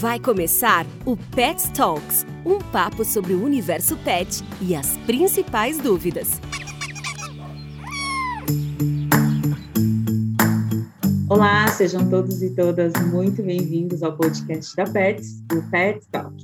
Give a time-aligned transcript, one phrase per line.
[0.00, 6.40] Vai começar o Pet Talks, um papo sobre o universo pet e as principais dúvidas.
[11.28, 16.34] Olá, sejam todos e todas muito bem-vindos ao podcast da Pets, o Pet Talk.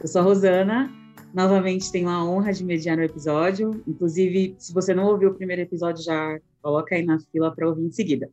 [0.00, 0.90] Eu sou a Rosana,
[1.34, 3.82] novamente tenho a honra de mediar no episódio.
[3.86, 7.84] Inclusive, se você não ouviu o primeiro episódio, já coloca aí na fila para ouvir
[7.84, 8.30] em seguida.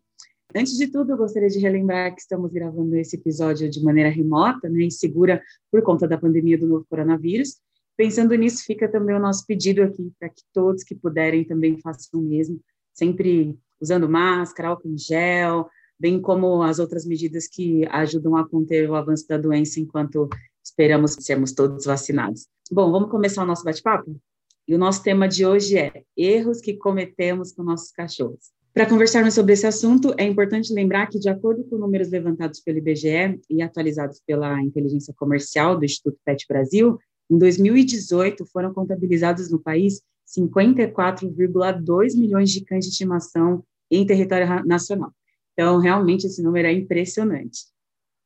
[0.55, 4.69] Antes de tudo, eu gostaria de relembrar que estamos gravando esse episódio de maneira remota
[4.69, 5.41] né, e segura
[5.71, 7.57] por conta da pandemia do novo coronavírus.
[7.97, 12.21] Pensando nisso, fica também o nosso pedido aqui para que todos que puderem também façam
[12.21, 12.61] o mesmo,
[12.93, 15.67] sempre usando máscara, álcool em gel,
[15.99, 20.29] bem como as outras medidas que ajudam a conter o avanço da doença enquanto
[20.63, 22.47] esperamos sermos todos vacinados.
[22.71, 24.15] Bom, vamos começar o nosso bate-papo?
[24.67, 28.51] E o nosso tema de hoje é erros que cometemos com nossos cachorros.
[28.73, 32.77] Para conversarmos sobre esse assunto, é importante lembrar que, de acordo com números levantados pelo
[32.77, 36.99] IBGE e atualizados pela inteligência comercial do Instituto Pet Brasil,
[37.31, 45.11] em 2018 foram contabilizados no país 54,2 milhões de cães de estimação em território nacional.
[45.53, 47.61] Então, realmente, esse número é impressionante.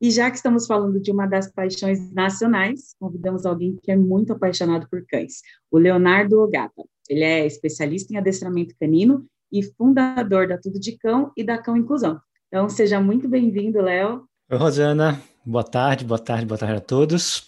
[0.01, 4.33] E já que estamos falando de uma das paixões nacionais, convidamos alguém que é muito
[4.33, 6.83] apaixonado por cães, o Leonardo Ogata.
[7.07, 11.77] Ele é especialista em adestramento canino e fundador da Tudo de Cão e da Cão
[11.77, 12.19] Inclusão.
[12.47, 14.25] Então, seja muito bem-vindo, Léo.
[14.49, 15.21] Oi, Rosana.
[15.45, 17.45] Boa tarde, boa tarde, boa tarde a todos.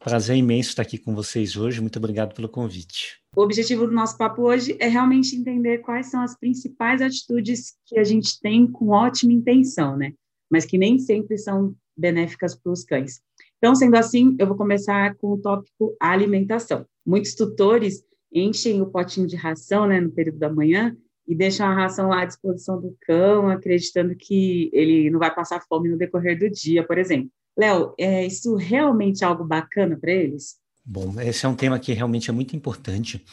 [0.00, 1.80] Prazer imenso estar aqui com vocês hoje.
[1.80, 3.20] Muito obrigado pelo convite.
[3.36, 7.96] O objetivo do nosso papo hoje é realmente entender quais são as principais atitudes que
[7.96, 10.12] a gente tem com ótima intenção, né?
[10.50, 13.20] Mas que nem sempre são benéficas para os cães.
[13.58, 16.84] Então, sendo assim, eu vou começar com o tópico alimentação.
[17.06, 21.74] Muitos tutores enchem o potinho de ração, né, no período da manhã e deixam a
[21.74, 26.38] ração lá à disposição do cão, acreditando que ele não vai passar fome no decorrer
[26.38, 27.30] do dia, por exemplo.
[27.56, 30.56] Léo, é isso realmente algo bacana para eles?
[30.84, 33.24] Bom, esse é um tema que realmente é muito importante,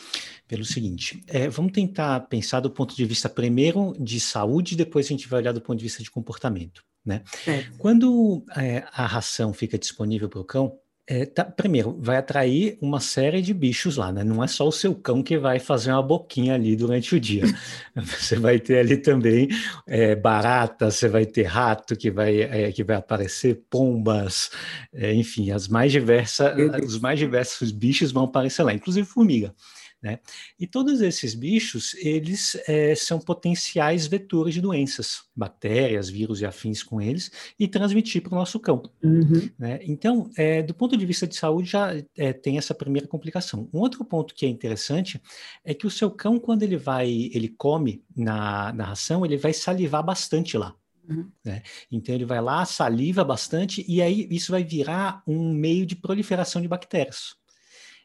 [0.47, 5.09] pelo seguinte: é, vamos tentar pensar do ponto de vista primeiro de saúde, depois a
[5.09, 6.83] gente vai olhar do ponto de vista de comportamento.
[7.05, 7.21] Né?
[7.47, 7.65] É.
[7.77, 10.77] Quando é, a ração fica disponível para o cão,
[11.11, 14.23] é, tá, primeiro, vai atrair uma série de bichos lá, né?
[14.23, 17.45] Não é só o seu cão que vai fazer uma boquinha ali durante o dia.
[17.97, 19.47] Você vai ter ali também
[19.87, 24.51] é, barata, você vai ter rato que vai, é, que vai aparecer, pombas,
[24.93, 26.53] é, enfim, as mais diversas,
[26.85, 29.53] os mais diversos bichos vão aparecer lá, inclusive formiga.
[30.01, 30.19] Né?
[30.57, 36.81] E todos esses bichos, eles é, são potenciais vetores de doenças, bactérias, vírus e afins
[36.81, 37.29] com eles,
[37.59, 38.81] e transmitir para o nosso cão.
[39.03, 39.49] Uhum.
[39.59, 39.79] Né?
[39.83, 43.69] Então, é, do ponto de vista de saúde, já é, tem essa primeira complicação.
[43.73, 45.21] Um outro ponto que é interessante
[45.65, 49.51] é que o seu cão, quando ele vai, ele come na, na ração, ele vai
[49.51, 50.73] salivar bastante lá.
[51.09, 51.29] Uhum.
[51.43, 51.61] Né?
[51.91, 56.61] Então ele vai lá, saliva bastante, e aí isso vai virar um meio de proliferação
[56.61, 57.38] de bactérias.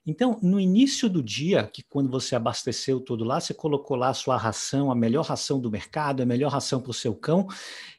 [0.07, 4.15] Então, no início do dia, que quando você abasteceu tudo lá, você colocou lá a
[4.15, 7.49] sua ração, a melhor ração do mercado, a melhor ração para o seu cão,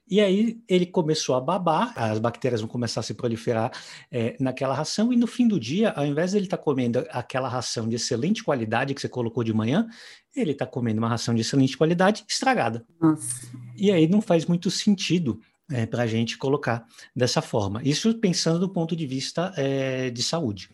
[0.07, 3.71] e aí ele começou a babar, as bactérias vão começar a se proliferar
[4.11, 7.03] é, naquela ração, e no fim do dia, ao invés de ele estar tá comendo
[7.09, 9.87] aquela ração de excelente qualidade que você colocou de manhã,
[10.35, 12.85] ele está comendo uma ração de excelente qualidade estragada.
[13.01, 13.47] Nossa.
[13.75, 15.39] E aí não faz muito sentido
[15.71, 16.85] é, para a gente colocar
[17.15, 17.81] dessa forma.
[17.83, 20.69] Isso pensando do ponto de vista é, de saúde.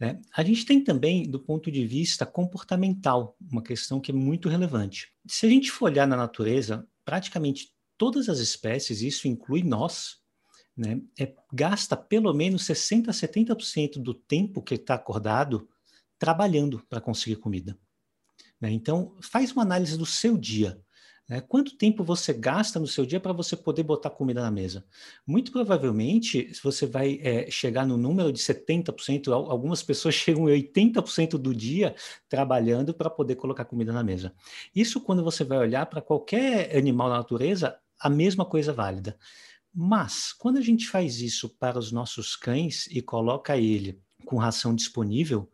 [0.00, 0.20] Né?
[0.36, 5.12] A gente tem também, do ponto de vista comportamental, uma questão que é muito relevante.
[5.26, 10.18] Se a gente for olhar na natureza, praticamente todas as espécies, isso inclui nós,
[10.76, 15.68] né, é, gasta pelo menos 60% a 70% do tempo que está acordado
[16.18, 17.78] trabalhando para conseguir comida.
[18.60, 18.72] Né?
[18.72, 20.80] Então, faz uma análise do seu dia.
[21.28, 21.40] Né?
[21.40, 24.84] Quanto tempo você gasta no seu dia para você poder botar comida na mesa?
[25.26, 31.38] Muito provavelmente, você vai é, chegar no número de 70%, algumas pessoas chegam em 80%
[31.38, 31.94] do dia
[32.28, 34.34] trabalhando para poder colocar comida na mesa.
[34.74, 39.18] Isso, quando você vai olhar para qualquer animal da natureza, a mesma coisa é válida.
[39.72, 44.74] Mas, quando a gente faz isso para os nossos cães e coloca ele com ração
[44.74, 45.50] disponível,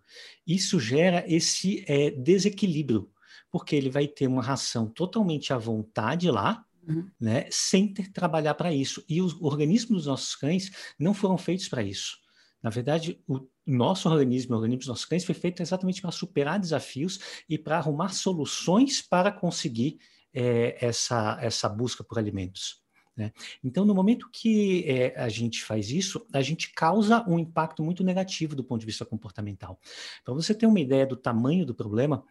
[0.46, 3.10] isso gera esse é, desequilíbrio
[3.50, 7.10] porque ele vai ter uma ração totalmente à vontade lá, uhum.
[7.20, 9.04] né, sem ter que trabalhar para isso.
[9.08, 12.18] E os organismos dos nossos cães não foram feitos para isso.
[12.62, 16.58] Na verdade, o nosso organismo, o organismo dos nossos cães, foi feito exatamente para superar
[16.58, 17.18] desafios
[17.48, 19.98] e para arrumar soluções para conseguir
[20.32, 22.79] é, essa, essa busca por alimentos.
[23.16, 23.32] Né?
[23.62, 28.04] Então, no momento que é, a gente faz isso, a gente causa um impacto muito
[28.04, 29.78] negativo do ponto de vista comportamental.
[30.24, 32.24] Para você ter uma ideia do tamanho do problema,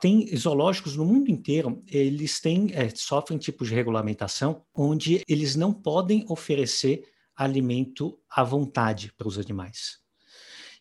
[0.00, 5.72] tem zoológicos no mundo inteiro, eles têm, é, sofrem tipos de regulamentação onde eles não
[5.72, 7.04] podem oferecer
[7.36, 9.98] alimento à vontade para os animais.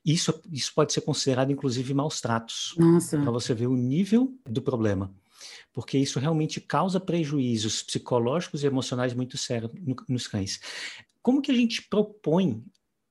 [0.05, 2.75] Isso, isso pode ser considerado, inclusive, maus tratos.
[3.23, 5.13] Para você ver o nível do problema
[5.71, 9.71] porque isso realmente causa prejuízos psicológicos e emocionais muito sérios
[10.07, 10.59] nos cães.
[11.21, 12.63] Como que a gente propõe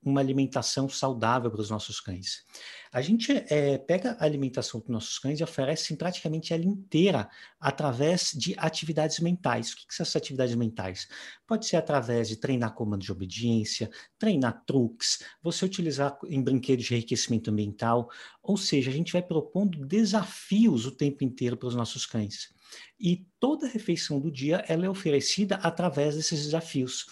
[0.03, 2.43] uma alimentação saudável para os nossos cães?
[2.93, 7.27] A gente é, pega a alimentação dos nossos cães e oferece praticamente ela inteira
[7.59, 9.71] através de atividades mentais.
[9.71, 11.07] O que, que são essas atividades mentais?
[11.47, 16.93] Pode ser através de treinar comandos de obediência, treinar truques, você utilizar em brinquedos de
[16.93, 18.11] enriquecimento ambiental,
[18.43, 22.53] ou seja, a gente vai propondo desafios o tempo inteiro para os nossos cães.
[22.99, 27.07] E toda refeição do dia ela é oferecida através desses desafios.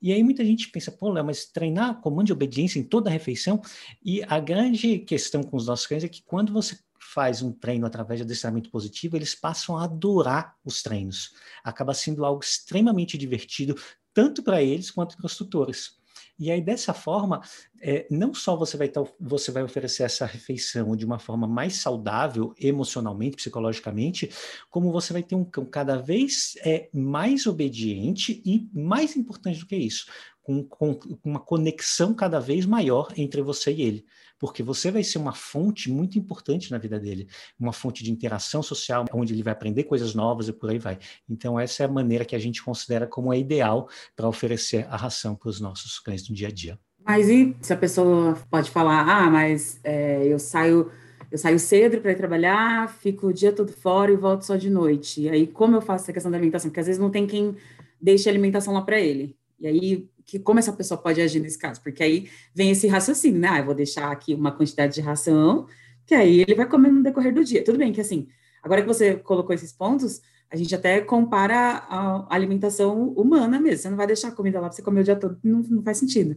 [0.00, 3.12] E aí muita gente pensa, pô, Léo, mas treinar comando de obediência em toda a
[3.12, 3.60] refeição?
[4.04, 7.86] E a grande questão com os nossos cães é que quando você faz um treino
[7.86, 11.32] através de adestramento positivo, eles passam a adorar os treinos.
[11.62, 13.74] Acaba sendo algo extremamente divertido,
[14.12, 15.96] tanto para eles quanto para os tutores.
[16.38, 17.40] E aí, dessa forma,
[17.80, 22.54] é, não só você vai, você vai oferecer essa refeição de uma forma mais saudável,
[22.60, 24.30] emocionalmente, psicologicamente,
[24.68, 29.66] como você vai ter um cão cada vez é, mais obediente e, mais importante do
[29.66, 30.06] que isso,
[30.42, 34.06] com, com uma conexão cada vez maior entre você e ele
[34.38, 37.28] porque você vai ser uma fonte muito importante na vida dele,
[37.58, 40.98] uma fonte de interação social, onde ele vai aprender coisas novas e por aí vai.
[41.28, 44.96] Então, essa é a maneira que a gente considera como é ideal para oferecer a
[44.96, 46.78] ração para os nossos cães no dia a dia.
[47.04, 50.90] Mas e se a pessoa pode falar, ah, mas é, eu saio
[51.30, 54.70] eu saio cedo para ir trabalhar, fico o dia todo fora e volto só de
[54.70, 55.22] noite.
[55.22, 56.70] E aí, como eu faço essa questão da alimentação?
[56.70, 57.56] Porque às vezes não tem quem
[58.00, 59.36] deixe a alimentação lá para ele.
[59.58, 61.80] E aí, que, como essa pessoa pode agir nesse caso?
[61.80, 63.48] Porque aí vem esse raciocínio, né?
[63.48, 65.66] Ah, eu vou deixar aqui uma quantidade de ração,
[66.04, 67.64] que aí ele vai comer no decorrer do dia.
[67.64, 68.26] Tudo bem que assim,
[68.62, 70.20] agora que você colocou esses pontos,
[70.50, 73.82] a gente até compara a alimentação humana mesmo.
[73.82, 75.82] Você não vai deixar a comida lá para você comer o dia todo, não, não
[75.82, 76.36] faz sentido.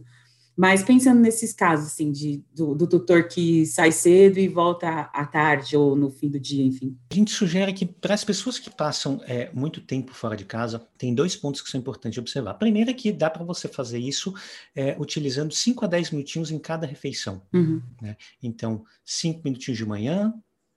[0.60, 5.24] Mas pensando nesses casos, assim, de, do, do, tutor que sai cedo e volta à
[5.24, 6.94] tarde ou no fim do dia, enfim.
[7.10, 10.86] A gente sugere que para as pessoas que passam é, muito tempo fora de casa,
[10.98, 12.52] tem dois pontos que são importantes observar.
[12.58, 14.34] Primeiro é que dá para você fazer isso
[14.76, 17.40] é, utilizando 5 a 10 minutinhos em cada refeição.
[17.54, 17.80] Uhum.
[18.02, 18.18] Né?
[18.42, 20.34] Então, 5 minutinhos de manhã,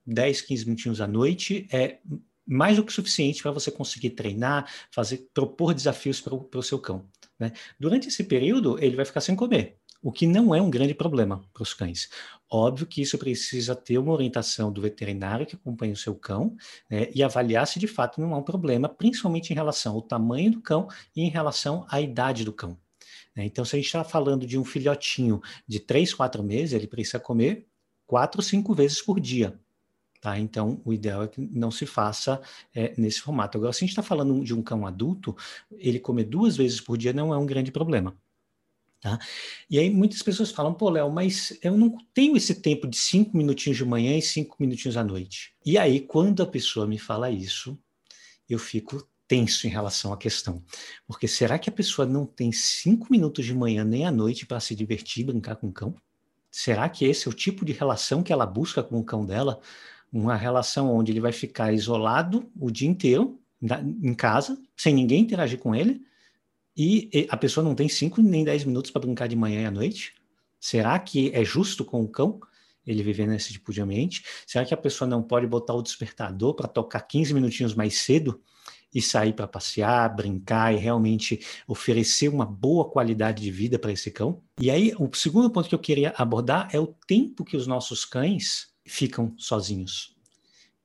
[0.08, 1.98] 10, 15 minutinhos à noite, é
[2.48, 7.06] mais do que suficiente para você conseguir treinar, fazer, propor desafios para o seu cão.
[7.40, 7.52] Né?
[7.80, 11.44] Durante esse período, ele vai ficar sem comer, o que não é um grande problema
[11.54, 12.10] para os cães.
[12.52, 16.56] Óbvio que isso precisa ter uma orientação do veterinário que acompanha o seu cão
[16.90, 20.52] né, e avaliar se de fato não há um problema, principalmente em relação ao tamanho
[20.52, 22.78] do cão e em relação à idade do cão.
[23.36, 23.46] Né?
[23.46, 27.20] Então, se a gente está falando de um filhotinho de 3, 4 meses, ele precisa
[27.20, 27.68] comer
[28.06, 29.60] 4, 5 vezes por dia.
[30.24, 30.40] Tá?
[30.40, 32.42] Então, o ideal é que não se faça
[32.74, 33.58] é, nesse formato.
[33.58, 35.36] Agora, se a gente está falando de um cão adulto,
[35.70, 38.16] ele comer duas vezes por dia não é um grande problema.
[39.02, 39.20] Tá?
[39.70, 43.36] E aí muitas pessoas falam, pô, Léo, mas eu não tenho esse tempo de cinco
[43.36, 45.54] minutinhos de manhã e cinco minutinhos à noite.
[45.66, 47.78] E aí, quando a pessoa me fala isso,
[48.50, 50.64] eu fico tenso em relação à questão.
[51.06, 54.62] Porque será que a pessoa não tem cinco minutos de manhã nem à noite para
[54.62, 55.94] se divertir, brincar com o cão?
[56.50, 59.60] Será que esse é o tipo de relação que ela busca com o cão dela?
[60.14, 63.40] Uma relação onde ele vai ficar isolado o dia inteiro
[64.02, 66.02] em casa, sem ninguém interagir com ele,
[66.78, 69.72] e a pessoa não tem cinco nem dez minutos para brincar de manhã e à
[69.72, 70.14] noite?
[70.60, 72.40] Será que é justo com o cão
[72.86, 74.24] ele viver nesse tipo de ambiente?
[74.46, 78.42] Será que a pessoa não pode botar o despertador para tocar 15 minutinhos mais cedo
[78.94, 84.12] e sair para passear, brincar e realmente oferecer uma boa qualidade de vida para esse
[84.12, 84.42] cão?
[84.60, 88.06] E aí, o segundo ponto que eu queria abordar é o tempo que os nossos
[88.06, 90.14] cães ficam sozinhos.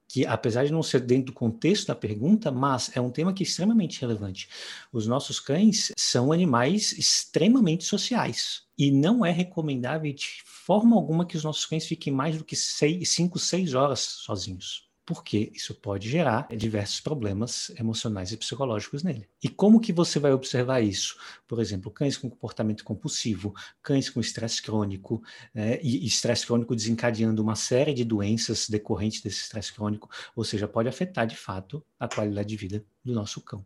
[0.06, 3.42] Que, apesar de não ser dentro do contexto da pergunta, mas é um tema que
[3.42, 4.48] é extremamente relevante.
[4.90, 11.36] Os nossos cães são animais extremamente sociais e não é recomendável de forma alguma que
[11.36, 16.46] os nossos cães fiquem mais do que 5, 6 horas sozinhos porque isso pode gerar
[16.54, 19.26] diversos problemas emocionais e psicológicos nele.
[19.42, 21.16] E como que você vai observar isso?
[21.46, 25.22] Por exemplo, cães com comportamento compulsivo, cães com estresse crônico,
[25.54, 30.68] né, e estresse crônico desencadeando uma série de doenças decorrentes desse estresse crônico, ou seja,
[30.68, 33.64] pode afetar de fato a qualidade de vida do nosso cão.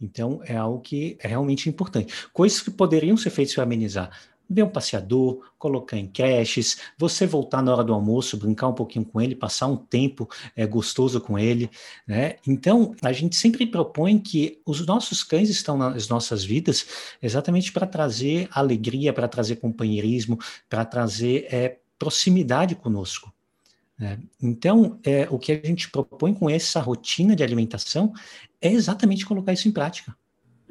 [0.00, 2.12] Então, é algo que é realmente importante.
[2.32, 4.10] Coisas que poderiam ser feitas para amenizar.
[4.48, 9.04] Ver um passeador, colocar em creches, você voltar na hora do almoço, brincar um pouquinho
[9.04, 11.70] com ele, passar um tempo é, gostoso com ele,
[12.06, 12.36] né?
[12.46, 16.86] Então, a gente sempre propõe que os nossos cães estão nas nossas vidas
[17.22, 23.32] exatamente para trazer alegria, para trazer companheirismo, para trazer é, proximidade conosco.
[23.98, 24.18] Né?
[24.42, 28.12] Então, é, o que a gente propõe com essa rotina de alimentação
[28.60, 30.16] é exatamente colocar isso em prática.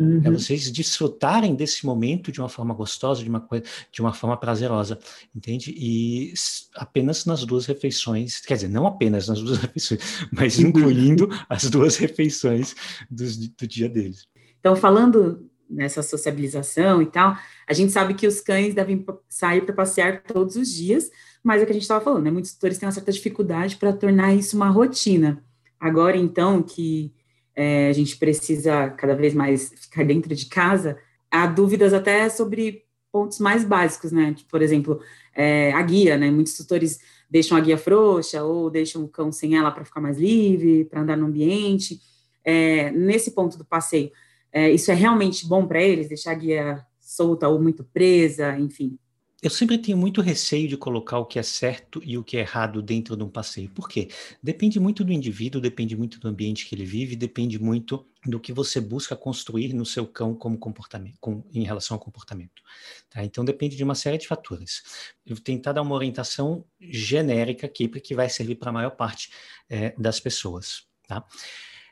[0.02, 0.22] Uhum.
[0.24, 4.36] É vocês desfrutarem desse momento de uma forma gostosa, de uma coisa, de uma forma
[4.36, 4.98] prazerosa,
[5.36, 5.72] entende?
[5.78, 6.34] E
[6.76, 11.98] apenas nas duas refeições, quer dizer, não apenas nas duas refeições, mas incluindo as duas
[11.98, 12.76] refeições
[13.10, 13.26] do,
[13.58, 14.28] do dia deles.
[14.60, 19.76] Então, falando nessa sociabilização e tal, a gente sabe que os cães devem sair para
[19.76, 21.12] passear todos os dias,
[21.44, 22.32] mas é o que a gente estava falando, né?
[22.32, 25.44] Muitos tutores têm uma certa dificuldade para tornar isso uma rotina.
[25.80, 27.14] Agora, então, que
[27.56, 30.98] é, a gente precisa cada vez mais ficar dentro de casa,
[31.30, 34.36] há dúvidas até sobre pontos mais básicos, né?
[34.50, 35.00] Por exemplo,
[35.36, 36.32] é, a guia, né?
[36.32, 40.18] Muitos tutores deixam a guia frouxa ou deixam o cão sem ela para ficar mais
[40.18, 42.00] livre, para andar no ambiente.
[42.44, 44.12] É, nesse ponto do passeio,
[44.52, 48.98] é, isso é realmente bom para eles, deixar a guia solta ou muito presa, enfim?
[49.42, 52.42] Eu sempre tenho muito receio de colocar o que é certo e o que é
[52.42, 53.72] errado dentro de um passeio.
[53.72, 54.08] Por quê?
[54.42, 58.54] Depende muito do indivíduo, depende muito do ambiente que ele vive, depende muito do que
[58.54, 62.62] você busca construir no seu cão como comportamento, com, em relação ao comportamento.
[63.10, 63.26] Tá?
[63.26, 64.84] Então depende de uma série de fatores.
[65.26, 69.32] Eu vou tentar dar uma orientação genérica aqui, que vai servir para a maior parte
[69.68, 70.86] é, das pessoas.
[71.08, 71.26] Tá?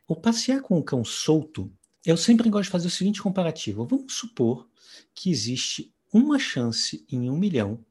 [0.07, 1.71] O passear com um cão solto,
[2.05, 3.87] eu sempre gosto de fazer o seguinte comparativo.
[3.87, 4.69] Vamos supor
[5.15, 7.83] que existe uma chance em um milhão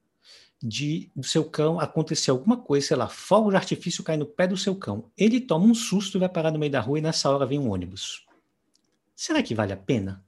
[0.61, 4.47] de do seu cão acontecer alguma coisa, sei lá, fogo de artifício cai no pé
[4.47, 5.11] do seu cão.
[5.17, 7.59] Ele toma um susto e vai parar no meio da rua e nessa hora vem
[7.59, 8.27] um ônibus.
[9.15, 10.25] Será que vale a pena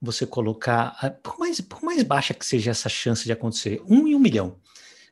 [0.00, 4.08] você colocar, ah, por mais, por mais baixa que seja essa chance de acontecer, um
[4.08, 4.56] em um milhão,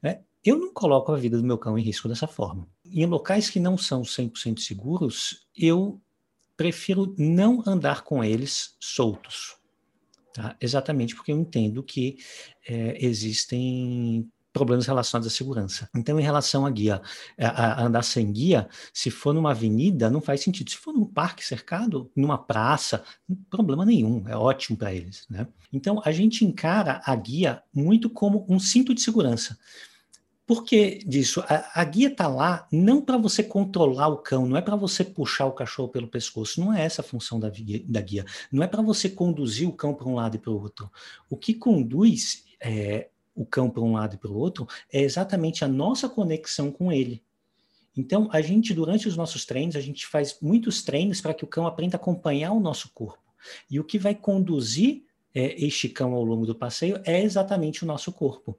[0.02, 0.22] né?
[0.44, 2.66] Eu não coloco a vida do meu cão em risco dessa forma.
[2.84, 6.00] Em locais que não são 100% seguros, eu
[6.56, 9.59] prefiro não andar com eles soltos.
[10.32, 10.56] Tá?
[10.60, 12.18] Exatamente porque eu entendo que
[12.68, 15.88] é, existem problemas relacionados à segurança.
[15.94, 17.00] Então, em relação à guia,
[17.38, 20.70] a, a, andar sem guia, se for numa avenida, não faz sentido.
[20.70, 23.04] Se for num parque cercado, numa praça,
[23.48, 25.26] problema nenhum, é ótimo para eles.
[25.30, 25.46] Né?
[25.72, 29.56] Então, a gente encara a guia muito como um cinto de segurança.
[30.50, 31.44] Por que disso?
[31.46, 35.04] A, a guia está lá não para você controlar o cão, não é para você
[35.04, 37.48] puxar o cachorro pelo pescoço, não é essa a função da,
[37.84, 38.24] da guia.
[38.50, 40.90] Não é para você conduzir o cão para um lado e para o outro.
[41.28, 45.64] O que conduz é, o cão para um lado e para o outro é exatamente
[45.64, 47.22] a nossa conexão com ele.
[47.96, 51.46] Então, a gente, durante os nossos treinos, a gente faz muitos treinos para que o
[51.46, 53.22] cão aprenda a acompanhar o nosso corpo.
[53.70, 57.86] E o que vai conduzir é, este cão ao longo do passeio é exatamente o
[57.86, 58.58] nosso corpo.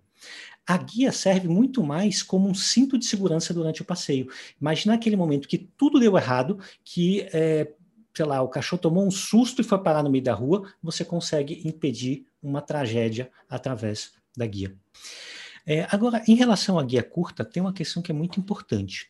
[0.66, 4.28] A guia serve muito mais como um cinto de segurança durante o passeio.
[4.60, 7.72] Imagina aquele momento que tudo deu errado, que, é,
[8.16, 11.04] sei lá, o cachorro tomou um susto e foi parar no meio da rua, você
[11.04, 14.76] consegue impedir uma tragédia através da guia.
[15.66, 19.10] É, agora, em relação à guia curta, tem uma questão que é muito importante.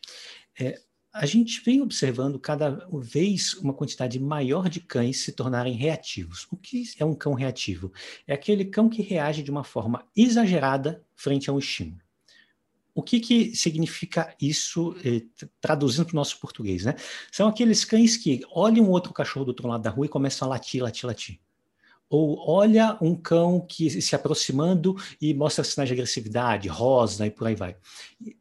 [0.58, 0.80] É,
[1.12, 6.46] a gente vem observando cada vez uma quantidade maior de cães se tornarem reativos.
[6.50, 7.92] O que é um cão reativo?
[8.26, 12.00] É aquele cão que reage de uma forma exagerada frente a um estímulo.
[12.94, 15.22] O que, que significa isso, eh,
[15.60, 16.84] traduzindo para o nosso português?
[16.84, 16.94] Né?
[17.30, 20.50] São aqueles cães que olham outro cachorro do outro lado da rua e começam a
[20.50, 21.40] latir, latir, latir
[22.12, 27.46] ou olha um cão que se aproximando e mostra sinais de agressividade, rosa e por
[27.46, 27.74] aí vai.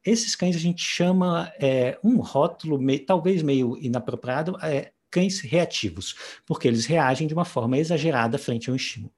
[0.05, 6.15] Esses cães a gente chama é, um rótulo, meio, talvez meio inapropriado, é, cães reativos,
[6.45, 9.13] porque eles reagem de uma forma exagerada frente ao estímulo.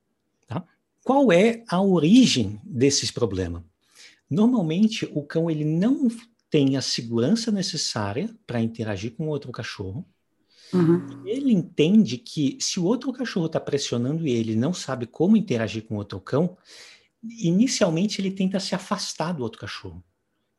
[0.48, 0.64] Tá?
[1.04, 3.64] Qual é a origem desses problemas?
[4.30, 6.10] Normalmente, o cão ele não
[6.52, 10.06] tem a segurança necessária para interagir com outro cachorro,
[10.74, 11.26] Uhum.
[11.26, 15.96] Ele entende que se o outro cachorro está pressionando ele não sabe como interagir com
[15.96, 16.58] o outro cão,
[17.24, 20.04] inicialmente ele tenta se afastar do outro cachorro.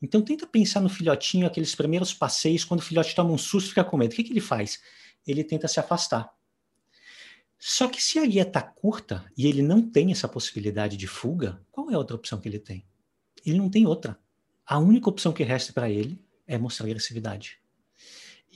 [0.00, 3.82] Então tenta pensar no filhotinho, aqueles primeiros passeios, quando o filhote toma um susto fica
[3.82, 4.12] com medo.
[4.12, 4.80] O que, que ele faz?
[5.26, 6.30] Ele tenta se afastar.
[7.58, 11.60] Só que se a guia está curta e ele não tem essa possibilidade de fuga,
[11.72, 12.84] qual é a outra opção que ele tem?
[13.44, 14.18] Ele não tem outra.
[14.66, 17.58] A única opção que resta para ele é mostrar agressividade.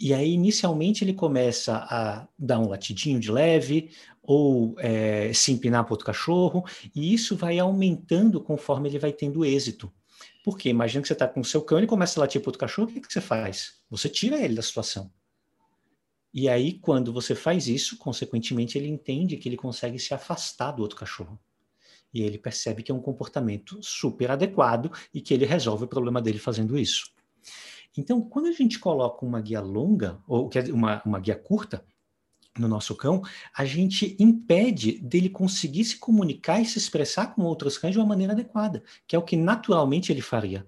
[0.00, 3.90] E aí, inicialmente, ele começa a dar um latidinho de leve
[4.22, 6.64] ou é, se empinar para outro cachorro,
[6.94, 9.90] e isso vai aumentando conforme ele vai tendo êxito.
[10.44, 12.60] Porque imagina que você está com o seu cão e começa a latir para outro
[12.60, 13.80] cachorro, o que, que você faz?
[13.90, 15.10] Você tira ele da situação.
[16.32, 20.82] E aí, quando você faz isso, consequentemente, ele entende que ele consegue se afastar do
[20.82, 21.38] outro cachorro.
[22.12, 26.20] E ele percebe que é um comportamento super adequado e que ele resolve o problema
[26.20, 27.10] dele fazendo isso.
[27.98, 31.84] Então, quando a gente coloca uma guia longa, ou uma, uma guia curta,
[32.56, 37.76] no nosso cão, a gente impede dele conseguir se comunicar e se expressar com outros
[37.76, 40.64] cães de uma maneira adequada, que é o que naturalmente ele faria.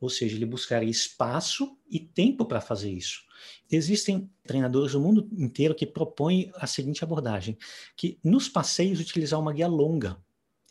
[0.00, 3.22] Ou seja, ele buscaria espaço e tempo para fazer isso.
[3.70, 7.56] Existem treinadores no mundo inteiro que propõem a seguinte abordagem:
[7.94, 10.16] que nos passeios utilizar uma guia longa.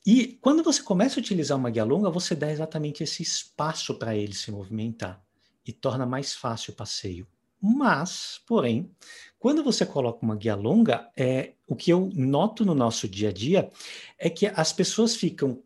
[0.06, 4.16] E quando você começa a utilizar uma guia longa, você dá exatamente esse espaço para
[4.16, 5.24] ele se movimentar
[5.72, 7.26] e torna mais fácil o passeio.
[7.62, 8.92] Mas, porém,
[9.40, 13.32] quando você coloca uma guia longa, é, o que eu noto no nosso dia a
[13.32, 13.72] dia
[14.20, 15.62] é que as pessoas ficam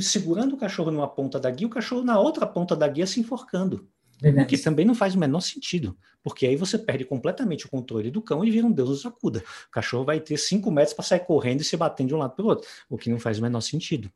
[0.00, 3.20] segurando o cachorro numa ponta da guia, o cachorro na outra ponta da guia se
[3.20, 3.88] enforcando.
[4.20, 4.46] Verdade.
[4.46, 8.10] O que também não faz o menor sentido, porque aí você perde completamente o controle
[8.10, 9.42] do cão e vira um Deus nos acuda.
[9.68, 12.36] O cachorro vai ter cinco metros para sair correndo e se batendo de um lado
[12.36, 14.10] para o outro, o que não faz o menor sentido.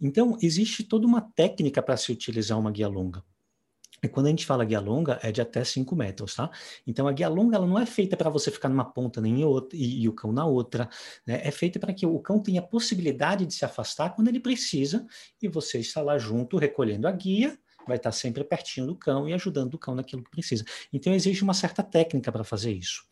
[0.00, 3.24] Então, existe toda uma técnica para se utilizar uma guia longa.
[4.02, 6.50] E quando a gente fala guia longa, é de até 5 metros, tá?
[6.86, 9.44] Então a guia longa ela não é feita para você ficar numa ponta nem em
[9.44, 10.88] outra, e, e o cão na outra,
[11.26, 11.40] né?
[11.44, 15.06] É feita para que o cão tenha possibilidade de se afastar quando ele precisa
[15.42, 19.32] e você está lá junto recolhendo a guia, vai estar sempre pertinho do cão e
[19.32, 20.64] ajudando o cão naquilo que precisa.
[20.92, 23.04] Então existe uma certa técnica para fazer isso.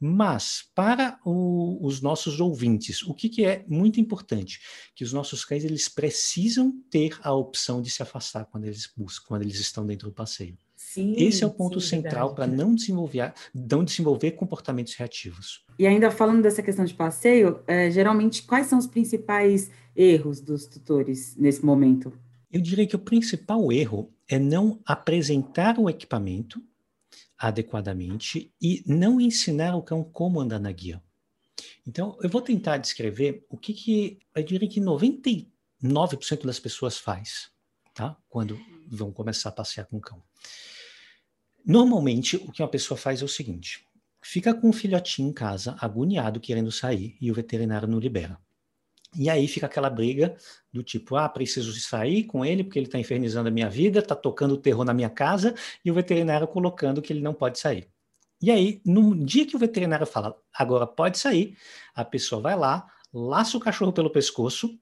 [0.00, 4.60] Mas, para o, os nossos ouvintes, o que, que, é muito importante?
[4.94, 9.28] Que os nossos cães eles precisam ter a opção de se afastar quando eles buscam,
[9.28, 10.58] quando eles estão dentro do passeio.
[10.76, 15.64] Sim, Esse é o ponto sim, central para não desenvolver, não desenvolver comportamentos reativos.
[15.78, 20.66] E ainda falando dessa questão de passeio, é, geralmente quais são os principais erros dos
[20.66, 22.12] tutores nesse momento?
[22.52, 26.62] Eu diria que o principal erro é não apresentar o equipamento
[27.38, 31.02] adequadamente e não ensinar o cão como andar na guia.
[31.86, 35.46] Então, eu vou tentar descrever o que, que eu diria que 99%
[36.44, 37.50] das pessoas faz,
[37.94, 38.16] tá?
[38.28, 40.22] Quando vão começar a passear com o cão.
[41.64, 43.86] Normalmente, o que uma pessoa faz é o seguinte:
[44.22, 48.38] fica com o filhotinho em casa, agoniado, querendo sair, e o veterinário não libera.
[49.16, 50.36] E aí fica aquela briga
[50.72, 54.14] do tipo, ah, preciso sair com ele porque ele está infernizando a minha vida, está
[54.14, 55.54] tocando terror na minha casa,
[55.84, 57.88] e o veterinário colocando que ele não pode sair.
[58.42, 61.56] E aí, no dia que o veterinário fala, agora pode sair,
[61.94, 64.78] a pessoa vai lá, laça o cachorro pelo pescoço,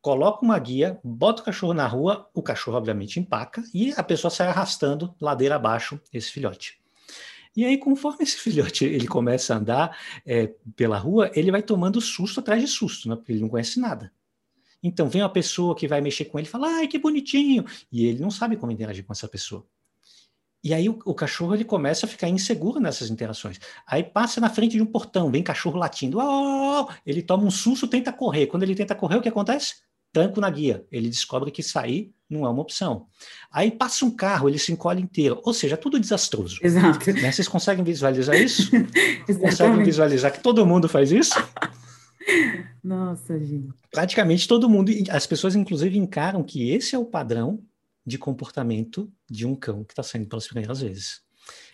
[0.00, 4.30] coloca uma guia, bota o cachorro na rua, o cachorro obviamente empaca, e a pessoa
[4.30, 6.81] sai arrastando ladeira abaixo esse filhote.
[7.54, 12.00] E aí, conforme esse filhote ele começa a andar é, pela rua, ele vai tomando
[12.00, 13.16] susto atrás de susto, né?
[13.16, 14.12] porque ele não conhece nada.
[14.82, 18.04] Então, vem uma pessoa que vai mexer com ele e fala, ai, que bonitinho, e
[18.06, 19.64] ele não sabe como interagir com essa pessoa.
[20.64, 23.58] E aí o, o, cachorro ele começa a ficar inseguro nessas interações.
[23.86, 26.88] Aí passa na frente de um portão, vem cachorro latindo, oh!
[27.04, 28.46] ele toma um susto, tenta correr.
[28.46, 29.82] Quando ele tenta correr, o que acontece?
[30.12, 30.84] Tranco na guia.
[30.90, 33.06] Ele descobre que sair não é uma opção.
[33.50, 36.58] Aí passa um carro, ele se encolhe inteiro, ou seja, tudo desastroso.
[36.62, 37.12] Exato.
[37.12, 37.30] Né?
[37.30, 38.70] Vocês conseguem visualizar isso?
[39.38, 41.34] conseguem visualizar que todo mundo faz isso?
[42.82, 43.72] Nossa, gente.
[43.90, 47.62] Praticamente todo mundo, as pessoas inclusive encaram que esse é o padrão
[48.04, 51.20] de comportamento de um cão que está saindo pelas primeiras vezes.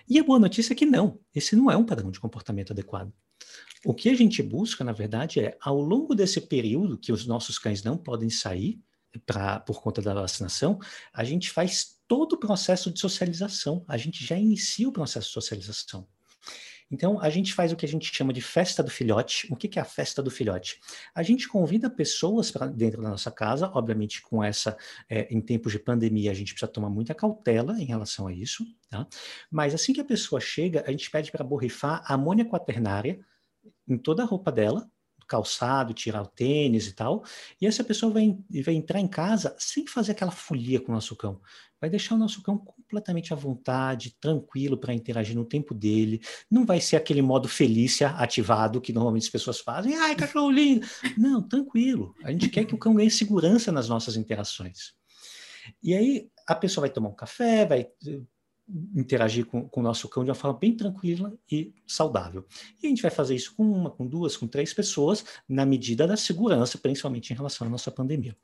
[0.09, 3.13] E a boa notícia é que não, esse não é um padrão de comportamento adequado.
[3.85, 7.59] O que a gente busca, na verdade, é, ao longo desse período que os nossos
[7.59, 8.81] cães não podem sair,
[9.25, 10.79] pra, por conta da vacinação,
[11.13, 15.33] a gente faz todo o processo de socialização, a gente já inicia o processo de
[15.33, 16.07] socialização.
[16.91, 19.47] Então, a gente faz o que a gente chama de festa do filhote.
[19.51, 20.81] O que, que é a festa do filhote?
[21.15, 24.75] A gente convida pessoas para dentro da nossa casa, obviamente, com essa,
[25.07, 28.65] é, em tempos de pandemia, a gente precisa tomar muita cautela em relação a isso,
[28.89, 29.07] tá?
[29.51, 33.21] Mas assim que a pessoa chega, a gente pede para borrifar amônia quaternária
[33.89, 34.91] em toda a roupa dela,
[35.29, 37.23] calçado, tirar o tênis e tal.
[37.61, 41.15] E essa pessoa vai, vai entrar em casa sem fazer aquela folia com o nosso
[41.15, 41.41] cão.
[41.81, 46.21] Vai deixar o nosso cão completamente à vontade, tranquilo para interagir no tempo dele.
[46.51, 49.95] Não vai ser aquele modo felícia ativado que normalmente as pessoas fazem.
[49.95, 50.85] Ai, cachorro lindo!
[51.17, 52.15] Não, tranquilo.
[52.25, 54.95] A gente quer que o cão ganhe segurança nas nossas interações.
[55.83, 57.87] E aí a pessoa vai tomar um café, vai
[58.95, 62.45] interagir com, com, o nosso cão de uma forma bem tranquila e saudável.
[62.83, 66.07] E a gente vai fazer isso com uma, com duas, com três pessoas, na medida
[66.07, 68.37] da segurança, principalmente em relação à nossa pandemia.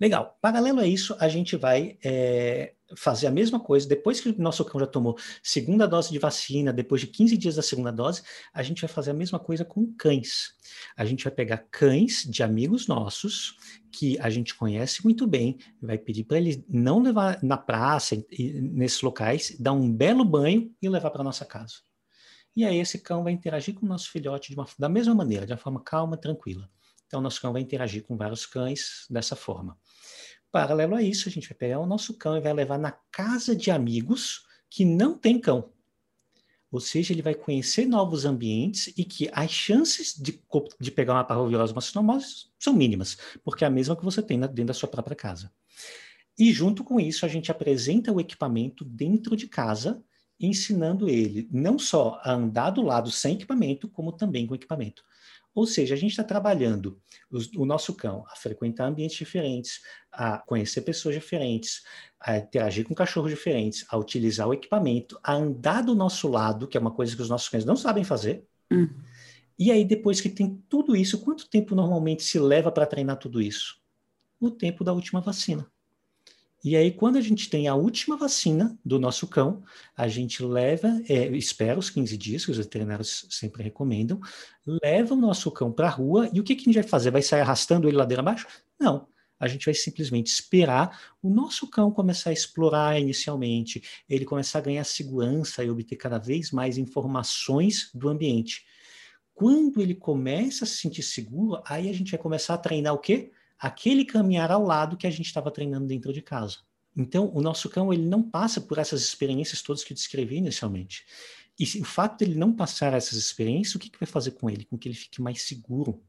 [0.00, 0.38] Legal.
[0.40, 3.88] Paralelo a isso, a gente vai é, fazer a mesma coisa.
[3.88, 7.56] Depois que o nosso cão já tomou segunda dose de vacina, depois de 15 dias
[7.56, 8.22] da segunda dose,
[8.52, 10.54] a gente vai fazer a mesma coisa com cães.
[10.96, 13.56] A gente vai pegar cães de amigos nossos
[13.90, 18.60] que a gente conhece muito bem, vai pedir para ele não levar na praça, e,
[18.60, 21.76] nesses locais, dar um belo banho e levar para nossa casa.
[22.54, 25.52] E aí esse cão vai interagir com o nosso filhote uma, da mesma maneira, de
[25.52, 26.68] uma forma calma, tranquila.
[27.06, 29.78] Então, nosso cão vai interagir com vários cães dessa forma.
[30.50, 33.54] Paralelo a isso, a gente vai pegar o nosso cão e vai levar na casa
[33.54, 35.72] de amigos que não tem cão.
[36.70, 40.42] Ou seja, ele vai conhecer novos ambientes e que as chances de,
[40.78, 44.66] de pegar uma parvovirose macinomose são mínimas, porque é a mesma que você tem dentro
[44.66, 45.50] da sua própria casa.
[46.38, 50.02] E junto com isso, a gente apresenta o equipamento dentro de casa,
[50.38, 55.02] ensinando ele não só a andar do lado sem equipamento, como também com equipamento.
[55.58, 59.80] Ou seja, a gente está trabalhando o, o, nosso cão a frequentar ambientes diferentes,
[60.12, 61.82] a conhecer pessoas diferentes,
[62.20, 66.76] a interagir com cachorros diferentes, a utilizar o equipamento, a andar do nosso lado, que
[66.76, 68.46] é uma coisa que os nossos cães não sabem fazer.
[68.70, 68.88] Hum.
[69.58, 73.42] E aí, depois que tem tudo isso, quanto tempo normalmente se leva para treinar tudo
[73.42, 73.82] isso?
[74.38, 75.68] O tempo da última vacina.
[76.64, 79.62] E aí, quando a gente tem a última vacina do nosso cão,
[79.96, 84.20] a gente leva, é, espera os 15 dias, que os veterinários sempre recomendam,
[84.66, 87.12] leva o nosso cão para a rua, e o que, que a gente vai fazer?
[87.12, 88.46] Vai sair arrastando ele ladeira abaixo?
[88.78, 89.06] Não.
[89.40, 94.62] A gente vai simplesmente esperar o nosso cão começar a explorar inicialmente, ele começar a
[94.62, 98.66] ganhar segurança e obter cada vez mais informações do ambiente.
[99.32, 102.98] Quando ele começa a se sentir seguro, aí a gente vai começar a treinar o
[102.98, 103.30] quê?
[103.58, 106.58] Aquele caminhar ao lado que a gente estava treinando dentro de casa.
[106.96, 111.04] Então, o nosso cão ele não passa por essas experiências todas que eu descrevi inicialmente.
[111.58, 114.64] E o fato dele não passar essas experiências, o que, que vai fazer com ele?
[114.64, 116.02] Com que ele fique mais seguro,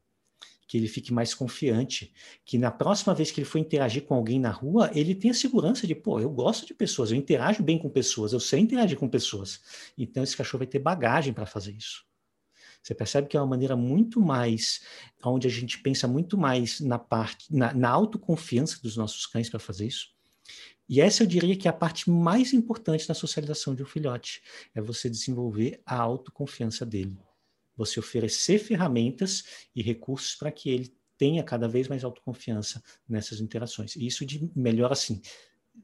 [0.66, 2.12] que ele fique mais confiante,
[2.44, 5.84] que na próxima vez que ele for interagir com alguém na rua, ele tenha segurança
[5.86, 9.08] de, pô, eu gosto de pessoas, eu interajo bem com pessoas, eu sei interagir com
[9.08, 9.60] pessoas.
[9.98, 12.04] Então, esse cachorro vai ter bagagem para fazer isso.
[12.82, 14.80] Você percebe que é uma maneira muito mais,
[15.22, 19.60] onde a gente pensa muito mais na parte, na, na autoconfiança dos nossos cães para
[19.60, 20.08] fazer isso.
[20.88, 24.42] E essa eu diria que é a parte mais importante na socialização de um filhote,
[24.74, 27.16] é você desenvolver a autoconfiança dele.
[27.76, 33.94] Você oferecer ferramentas e recursos para que ele tenha cada vez mais autoconfiança nessas interações.
[33.94, 35.20] E isso de, melhora, assim,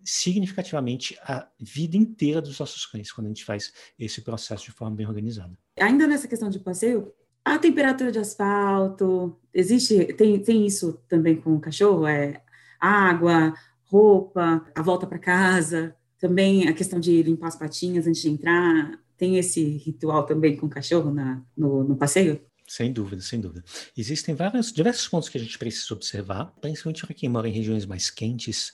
[0.05, 4.95] significativamente a vida inteira dos nossos cães quando a gente faz esse processo de forma
[4.95, 5.59] bem organizada.
[5.81, 7.13] Ainda nessa questão de passeio,
[7.45, 12.07] a temperatura de asfalto, existe, tem, tem isso também com o cachorro?
[12.07, 12.43] É
[12.81, 18.31] água, roupa, a volta para casa, também a questão de limpar as patinhas antes de
[18.31, 22.41] entrar, tem esse ritual também com o cachorro na, no, no passeio?
[22.69, 23.65] Sem dúvida, sem dúvida.
[23.97, 27.87] Existem vários, diversos pontos que a gente precisa observar, principalmente para quem mora em regiões
[27.87, 28.73] mais quentes.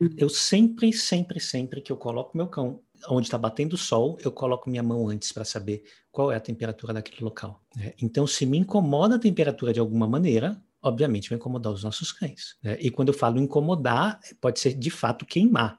[0.00, 0.14] Uhum.
[0.16, 4.32] Eu sempre, sempre, sempre que eu coloco meu cão onde está batendo o sol, eu
[4.32, 7.62] coloco minha mão antes para saber qual é a temperatura daquele local.
[7.76, 7.92] Né?
[8.00, 12.56] Então, se me incomoda a temperatura de alguma maneira, obviamente vai incomodar os nossos cães.
[12.62, 12.76] Né?
[12.80, 15.78] E quando eu falo incomodar, pode ser de fato queimar.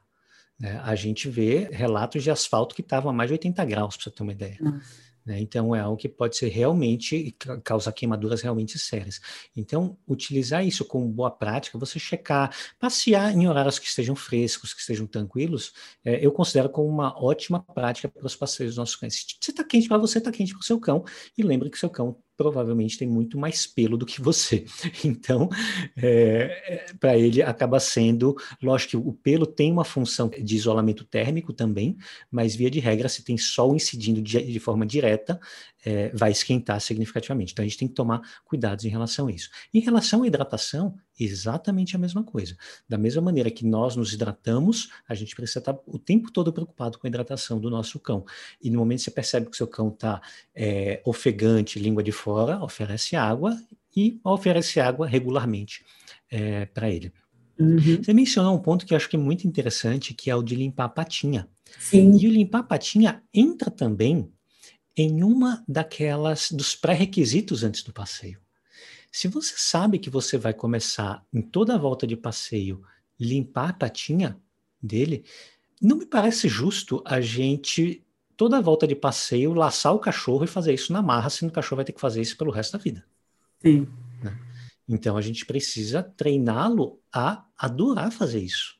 [0.59, 0.79] Né?
[0.83, 4.11] A gente vê relatos de asfalto que estavam a mais de 80 graus, para você
[4.11, 4.57] ter uma ideia.
[4.59, 5.04] Nossa.
[5.25, 5.39] Né?
[5.41, 9.19] Então, é algo que pode ser realmente, causar queimaduras realmente sérias.
[9.55, 14.81] Então, utilizar isso como boa prática, você checar, passear em horários que estejam frescos, que
[14.81, 19.25] estejam tranquilos, é, eu considero como uma ótima prática para os passeios dos nossos cães.
[19.41, 21.03] Se está quente para você, está quente para o seu cão,
[21.37, 24.65] e lembre que o seu cão provavelmente tem muito mais pelo do que você.
[25.05, 25.49] Então,
[25.95, 31.03] é, é, para ele acaba sendo, lógico que o pelo tem uma função de isolamento
[31.03, 31.95] térmico também,
[32.31, 35.39] mas via de regra, se tem sol incidindo de, de forma direta,
[35.85, 37.53] é, vai esquentar significativamente.
[37.53, 39.49] Então a gente tem que tomar cuidados em relação a isso.
[39.71, 42.57] Em relação à hidratação, exatamente a mesma coisa.
[42.89, 46.97] Da mesma maneira que nós nos hidratamos, a gente precisa estar o tempo todo preocupado
[46.97, 48.25] com a hidratação do nosso cão.
[48.61, 50.19] E no momento que você percebe que o seu cão está
[50.55, 53.55] é, ofegante, língua de fora, oferece água
[53.95, 55.85] e oferece água regularmente
[56.29, 57.13] é, para ele.
[57.57, 58.03] Uhum.
[58.03, 60.55] Você mencionou um ponto que eu acho que é muito interessante, que é o de
[60.55, 61.47] limpar a patinha.
[61.79, 62.17] Sim.
[62.17, 64.29] E o limpar a patinha entra também
[64.95, 68.39] em uma daquelas dos pré-requisitos antes do passeio.
[69.11, 72.81] Se você sabe que você vai começar em toda a volta de passeio
[73.19, 74.37] limpar a patinha
[74.81, 75.23] dele,
[75.81, 78.03] não me parece justo a gente
[78.35, 81.53] toda a volta de passeio laçar o cachorro e fazer isso na marra, sendo que
[81.53, 83.05] o cachorro vai ter que fazer isso pelo resto da vida.
[83.61, 83.87] Sim.
[84.21, 84.37] Né?
[84.87, 88.75] Então a gente precisa treiná-lo a adorar fazer isso.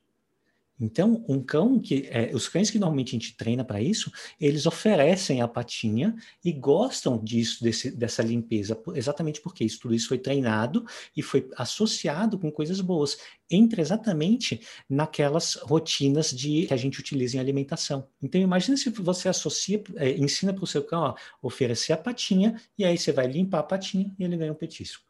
[0.80, 4.66] Então, um cão que é, os cães que normalmente a gente treina para isso, eles
[4.66, 10.18] oferecem a patinha e gostam disso, desse, dessa limpeza, exatamente porque isso, tudo isso foi
[10.18, 10.86] treinado
[11.16, 13.18] e foi associado com coisas boas.
[13.50, 14.60] Entra exatamente
[14.90, 18.08] naquelas rotinas de que a gente utiliza em alimentação.
[18.22, 22.60] Então, imagine se você associa, é, ensina para o seu cão, ó, oferecer a patinha
[22.78, 25.05] e aí você vai limpar a patinha e ele ganha um petisco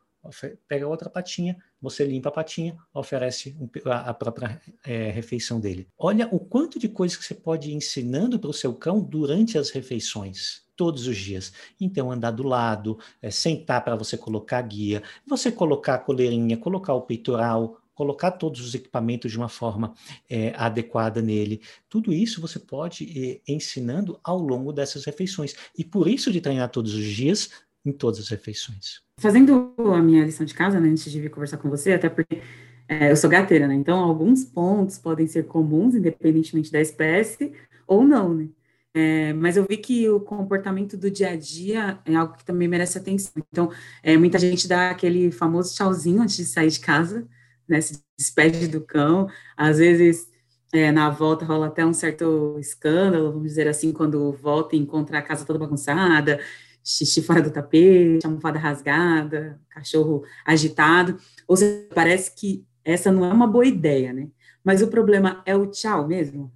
[0.68, 5.88] pega outra patinha, você limpa a patinha, oferece a própria é, refeição dele.
[5.98, 9.58] Olha o quanto de coisas que você pode ir ensinando para o seu cão durante
[9.58, 10.64] as refeições.
[10.76, 11.54] todos os dias.
[11.80, 16.58] Então, andar do lado, é, sentar para você colocar a guia, você colocar a coleirinha,
[16.58, 19.96] colocar o peitoral, colocar todos os equipamentos de uma forma
[20.30, 21.62] é, adequada nele.
[21.90, 25.56] Tudo isso você pode ir ensinando ao longo dessas refeições.
[25.78, 27.50] E por isso de treinar todos os dias
[27.86, 29.05] em todas as refeições.
[29.20, 32.42] Fazendo a minha lição de casa, né, antes de vir conversar com você, até porque
[32.88, 33.74] é, eu sou gateira, né?
[33.74, 37.54] Então, alguns pontos podem ser comuns, independentemente da espécie,
[37.88, 38.50] ou não, né?
[38.94, 42.68] É, mas eu vi que o comportamento do dia a dia é algo que também
[42.68, 43.32] merece atenção.
[43.52, 43.72] Então,
[44.04, 47.28] é, muita gente dá aquele famoso tchauzinho antes de sair de casa,
[47.68, 47.82] né?
[47.82, 49.28] Se despede do cão.
[49.58, 50.28] Às vezes,
[50.74, 55.20] é, na volta rola até um certo escândalo, vamos dizer assim, quando volta e encontra
[55.20, 56.40] a casa toda bagunçada,
[56.86, 61.18] xixi fora do tapete, almofada rasgada, cachorro agitado.
[61.48, 64.30] Ou seja, parece que essa não é uma boa ideia, né?
[64.64, 66.52] Mas o problema é o tchau mesmo.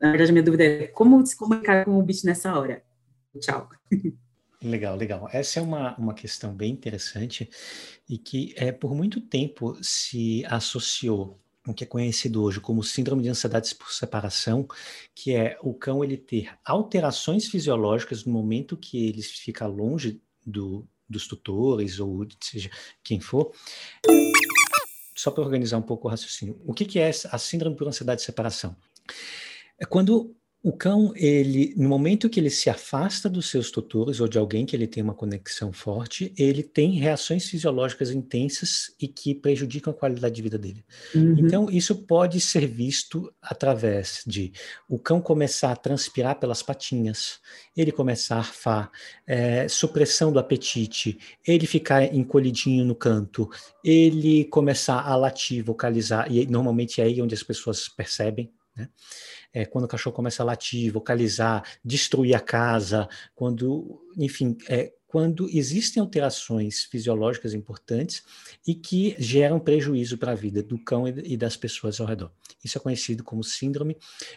[0.00, 2.82] Na verdade, a minha dúvida é como se comunicar com o bicho nessa hora.
[3.40, 3.68] Tchau.
[4.62, 5.28] Legal, legal.
[5.32, 7.48] Essa é uma, uma questão bem interessante
[8.08, 13.22] e que é, por muito tempo se associou o que é conhecido hoje como síndrome
[13.22, 14.66] de ansiedade por separação,
[15.14, 20.86] que é o cão ele ter alterações fisiológicas no momento que ele fica longe do,
[21.08, 22.70] dos tutores ou seja
[23.02, 23.52] quem for.
[25.14, 28.20] Só para organizar um pouco o raciocínio, o que, que é a síndrome por ansiedade
[28.20, 28.76] de separação?
[29.78, 30.35] É quando
[30.66, 34.66] o cão, ele, no momento que ele se afasta dos seus tutores ou de alguém
[34.66, 39.96] que ele tem uma conexão forte, ele tem reações fisiológicas intensas e que prejudicam a
[39.96, 40.84] qualidade de vida dele.
[41.14, 41.36] Uhum.
[41.38, 44.52] Então, isso pode ser visto através de
[44.88, 47.38] o cão começar a transpirar pelas patinhas,
[47.76, 48.90] ele começar a arfar,
[49.24, 53.48] é, supressão do apetite, ele ficar encolhidinho no canto,
[53.84, 58.88] ele começar a latir, vocalizar, e normalmente é aí onde as pessoas percebem, né?
[59.56, 65.48] É, quando o cachorro começa a latir, vocalizar, destruir a casa, quando, enfim, é, quando
[65.48, 68.22] existem alterações fisiológicas importantes
[68.66, 72.30] e que geram prejuízo para a vida do cão e das pessoas ao redor.
[72.62, 73.96] Isso é conhecido como síndrome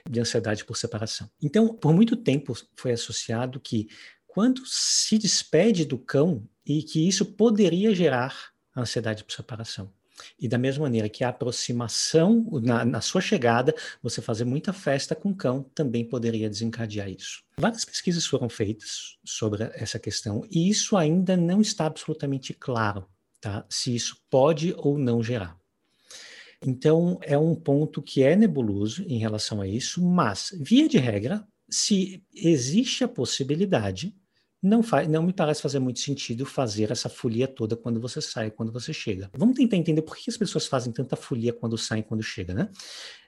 [0.10, 1.30] de ansiedade por separação.
[1.44, 3.90] Então, por muito tempo foi associado que
[4.26, 9.92] quando se despede do cão e que isso poderia gerar ansiedade por separação.
[10.40, 15.16] E da mesma maneira que a aproximação, na, na, sua chegada, você fazer muita festa
[15.16, 17.44] com cão também poderia desencadear isso.
[17.58, 23.08] Várias pesquisas foram feitas sobre essa questão e isso ainda não está absolutamente claro,
[23.42, 23.66] tá?
[23.70, 25.58] Se isso pode ou não gerar.
[26.66, 31.48] Então, é um ponto que é nebuloso em relação a isso, mas, via de regra,
[31.70, 34.14] se existe a possibilidade,
[34.62, 38.52] não, faz, não me parece fazer muito sentido fazer essa folia toda quando você sai,
[38.52, 39.30] quando você chega.
[39.34, 42.70] Vamos tentar entender por que as pessoas fazem tanta folia quando saem, quando chega, né?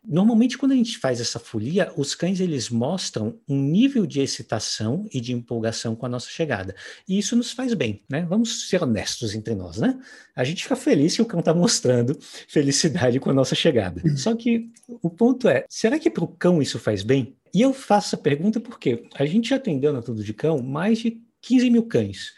[0.04, 5.08] Normalmente, quando a gente faz essa folia, os cães eles mostram um nível de excitação
[5.14, 6.76] e de empolgação com a nossa chegada.
[7.08, 8.26] E isso nos faz bem, né?
[8.28, 10.00] Vamos ser honestos entre nós, né?
[10.36, 12.18] A gente fica feliz que o cão está mostrando
[12.48, 14.02] felicidade com a nossa chegada.
[14.18, 17.38] Só que o ponto é, será que para o cão isso faz bem?
[17.54, 21.00] E eu faço essa pergunta porque a gente já atendeu na Tudo de Cão mais
[21.00, 22.34] de 15 mil cães.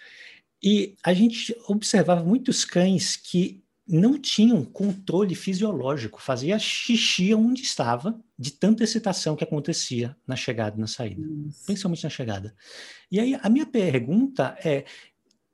[0.61, 8.17] E a gente observava muitos cães que não tinham controle fisiológico, fazia xixi onde estava,
[8.39, 11.65] de tanta excitação que acontecia na chegada e na saída, Isso.
[11.65, 12.55] principalmente na chegada.
[13.11, 14.85] E aí a minha pergunta é,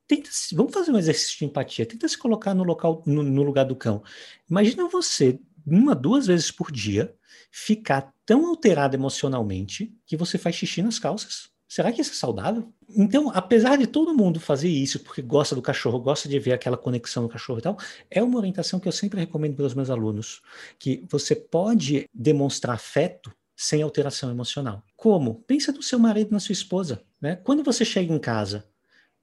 [0.08, 3.65] tenta, vamos fazer um exercício de empatia, tenta se colocar no, local, no, no lugar
[3.65, 4.04] do cão.
[4.50, 7.15] Imagina você, uma, duas vezes por dia,
[7.52, 11.50] ficar tão alterado emocionalmente que você faz xixi nas calças.
[11.68, 12.72] Será que isso é saudável?
[12.88, 16.78] Então, apesar de todo mundo fazer isso porque gosta do cachorro, gosta de ver aquela
[16.78, 17.76] conexão do cachorro e tal,
[18.08, 20.44] é uma orientação que eu sempre recomendo para os meus alunos,
[20.78, 24.84] que você pode demonstrar afeto sem alteração emocional.
[24.96, 25.42] Como?
[25.48, 27.36] Pensa no seu marido, na sua esposa, né?
[27.38, 28.63] Quando você chega em casa,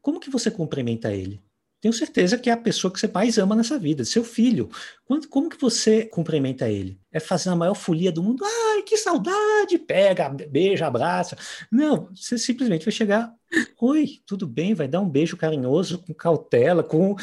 [0.03, 1.41] como que você cumprimenta ele?
[1.87, 4.69] Tenho certeza que é a pessoa que você mais ama nessa vida, seu filho.
[5.05, 6.99] Quando, como que você cumprimenta ele?
[7.13, 8.45] É fazendo a maior folia do mundo?
[8.45, 9.79] Ai, que saudade!
[9.79, 11.39] Pega, beija, abraça.
[11.71, 13.33] Não, você simplesmente vai chegar.
[13.81, 14.75] Oi, tudo bem?
[14.75, 17.15] Vai dar um beijo carinhoso, com cautela, com,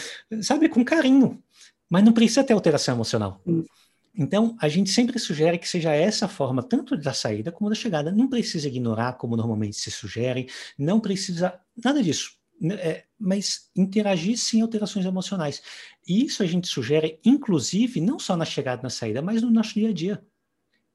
[0.41, 1.43] sabe, com carinho.
[1.89, 3.43] Mas não precisa ter alteração emocional.
[4.15, 8.13] Então, a gente sempre sugere que seja essa forma, tanto da saída como da chegada.
[8.13, 10.47] Não precisa ignorar, como normalmente se sugere,
[10.77, 15.61] não precisa nada disso né, é, mas interagir sem alterações emocionais.
[16.05, 19.49] E isso a gente sugere, inclusive, não só na chegada e na saída, mas no
[19.49, 20.23] nosso dia a dia.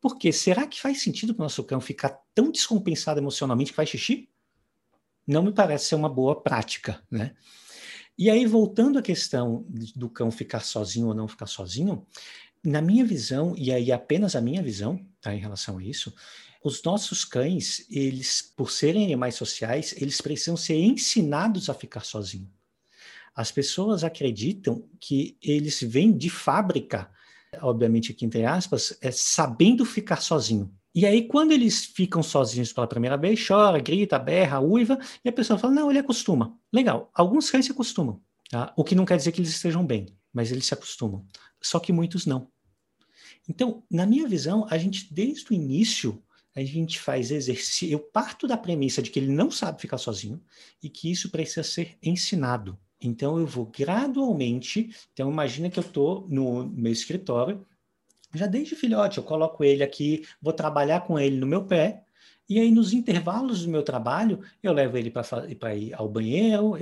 [0.01, 3.89] Porque será que faz sentido para o nosso cão ficar tão descompensado emocionalmente que faz
[3.89, 4.29] xixi?
[5.27, 7.35] Não me parece ser uma boa prática, né?
[8.17, 9.65] E aí, voltando à questão
[9.95, 12.07] do cão ficar sozinho ou não ficar sozinho,
[12.65, 16.15] na minha visão, e aí apenas a minha visão, tá, em relação a isso,
[16.63, 22.51] os nossos cães, eles, por serem animais sociais, eles precisam ser ensinados a ficar sozinhos.
[23.35, 27.09] As pessoas acreditam que eles vêm de fábrica,
[27.63, 30.75] obviamente aqui entre aspas, é, sabendo ficar sozinho.
[30.93, 35.33] E aí, quando eles ficam sozinhos pela primeira vez, chora, grita, berra, uiva, e a
[35.33, 36.59] pessoa fala, não, ele acostuma.
[36.73, 38.73] Legal, alguns cães se acostumam, tá?
[38.77, 41.25] o que não quer dizer que eles estejam bem, mas eles se acostumam.
[41.63, 42.51] Só que muitos não.
[43.49, 46.23] Então, na minha visão, a gente, desde o início,
[46.55, 47.89] a gente faz exercício.
[47.89, 50.41] Eu parto da premissa de que ele não sabe ficar sozinho
[50.83, 52.79] e que isso precisa ser ensinado.
[53.01, 54.91] Então, eu vou gradualmente.
[55.13, 57.65] Então, imagina que eu estou no meu escritório,
[58.35, 62.05] já desde filhote, eu coloco ele aqui, vou trabalhar com ele no meu pé,
[62.47, 66.75] e aí nos intervalos do meu trabalho, eu levo ele para ir ao banheiro,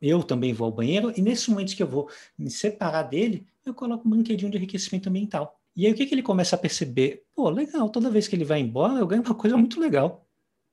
[0.00, 3.74] eu também vou ao banheiro, e nesses momentos que eu vou me separar dele, eu
[3.74, 5.59] coloco um brinquedinho de enriquecimento ambiental.
[5.76, 7.22] E aí o que, que ele começa a perceber?
[7.34, 10.26] Pô, legal, toda vez que ele vai embora, eu ganho uma coisa muito legal.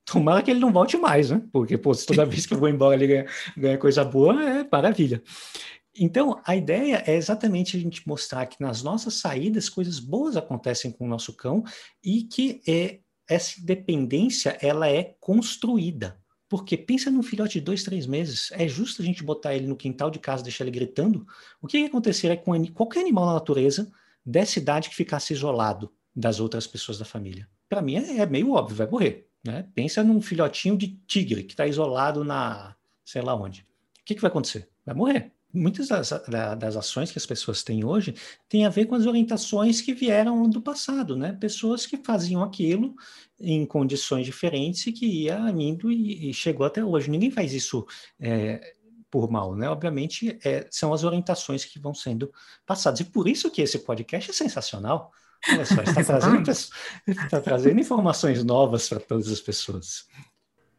[0.06, 1.42] Tomara que ele não volte mais, né?
[1.52, 3.26] Porque, pô, toda vez que eu vou embora ele ganha,
[3.58, 5.22] ganha coisa boa, é maravilha.
[6.00, 10.92] Então, a ideia é exatamente a gente mostrar que nas nossas saídas coisas boas acontecem
[10.92, 11.64] com o nosso cão
[12.04, 16.18] e que é, essa dependência ela é construída.
[16.48, 19.76] Porque pensa num filhote de dois, três meses, é justo a gente botar ele no
[19.76, 21.26] quintal de casa, deixar ele gritando?
[21.62, 23.92] O que, que aconteceria com qualquer animal na natureza
[24.28, 27.48] dessa idade que ficasse isolado das outras pessoas da família?
[27.70, 29.30] Para mim é, é, meio óbvio, vai morrer.
[29.44, 29.66] Né?
[29.74, 33.62] Pensa num filhotinho de tigre que está isolado na sei lá onde.
[33.62, 34.70] O que, que vai acontecer?
[34.86, 35.32] Vai morrer.
[35.54, 36.10] Muitas das,
[36.60, 38.14] das ações que as pessoas têm hoje
[38.50, 41.32] têm a ver com as orientações que vieram do passado, né?
[41.40, 42.94] Pessoas que faziam aquilo
[43.40, 47.10] em condições diferentes e que ia indo e, e chegou até hoje.
[47.10, 47.86] Ninguém faz isso
[48.20, 48.76] é,
[49.10, 49.70] por mal, né?
[49.70, 52.32] Obviamente, é, são as orientações que vão sendo
[52.66, 53.00] passadas.
[53.00, 55.12] E por isso que esse podcast é sensacional.
[55.50, 60.06] Olha só, está trazendo, está trazendo informações novas para todas as pessoas.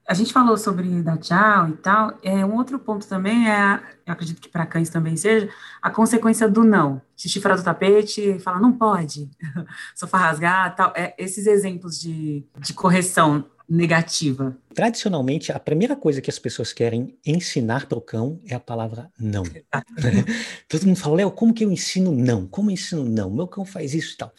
[0.08, 2.18] A gente falou sobre dar tchau e tal.
[2.22, 5.50] É, um outro ponto também é, eu acredito que para cães também seja,
[5.82, 7.02] a consequência do não.
[7.14, 9.30] Xixi fora do tapete, fala, não pode,
[9.94, 10.92] sofá rasgar, tal.
[10.96, 14.56] É, esses exemplos de, de correção negativa?
[14.74, 19.12] Tradicionalmente, a primeira coisa que as pessoas querem ensinar para o cão é a palavra
[19.18, 19.42] não.
[20.68, 22.46] Todo mundo fala, Léo, como que eu ensino não?
[22.46, 23.30] Como eu ensino não?
[23.30, 24.32] Meu cão faz isso e tal.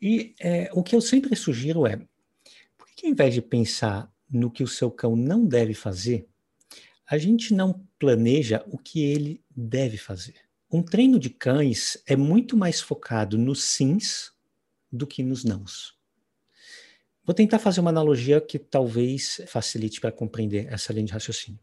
[0.00, 1.96] E é, o que eu sempre sugiro é,
[2.76, 6.26] por que ao invés de pensar no que o seu cão não deve fazer,
[7.08, 10.34] a gente não planeja o que ele deve fazer?
[10.70, 14.32] Um treino de cães é muito mais focado nos sims
[14.92, 15.95] do que nos nãos.
[17.26, 21.58] Vou tentar fazer uma analogia que talvez facilite para compreender essa linha de raciocínio.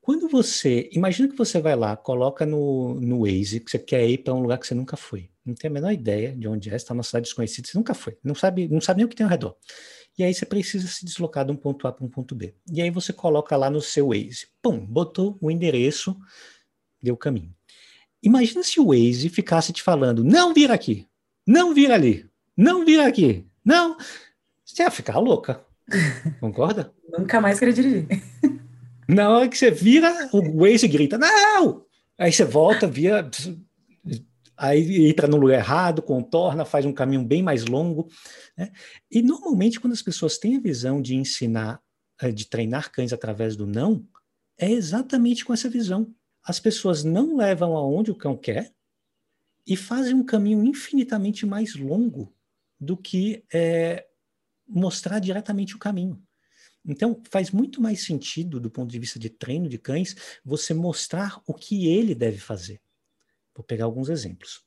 [0.00, 0.88] Quando você.
[0.92, 4.40] Imagina que você vai lá, coloca no, no Waze que você quer ir para um
[4.40, 5.30] lugar que você nunca foi.
[5.44, 8.16] Não tem a menor ideia de onde é, está numa cidade desconhecida, você nunca foi.
[8.22, 9.56] Não sabe, não sabe nem o que tem ao redor.
[10.16, 12.54] E aí você precisa se deslocar de um ponto A para um ponto B.
[12.70, 14.46] E aí você coloca lá no seu Waze.
[14.62, 16.16] Pum, botou o endereço,
[17.02, 17.52] deu o caminho.
[18.22, 21.08] Imagina se o Waze ficasse te falando: não vira aqui,
[21.44, 23.96] não vira ali, não vira aqui, não.
[24.64, 25.64] Você ia ficar louca.
[26.40, 26.92] Concorda?
[27.16, 28.06] Nunca mais queria dirigir.
[29.08, 31.84] Na hora que você vira, o Waze grita, não!
[32.18, 33.28] Aí você volta, via,
[34.56, 38.08] aí entra no lugar errado, contorna, faz um caminho bem mais longo.
[38.56, 38.72] Né?
[39.10, 41.80] E normalmente, quando as pessoas têm a visão de ensinar,
[42.20, 44.06] eh, de treinar cães através do não,
[44.58, 46.14] é exatamente com essa visão.
[46.42, 48.72] As pessoas não levam aonde o cão quer
[49.66, 52.32] e fazem um caminho infinitamente mais longo
[52.78, 54.06] do que é,
[54.66, 56.22] mostrar diretamente o caminho.
[56.86, 61.40] Então, faz muito mais sentido, do ponto de vista de treino de cães, você mostrar
[61.46, 62.80] o que ele deve fazer.
[63.54, 64.62] Vou pegar alguns exemplos.